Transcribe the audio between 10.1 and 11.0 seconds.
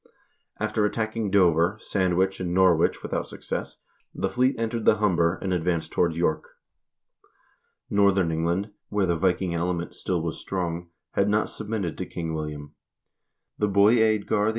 was strong,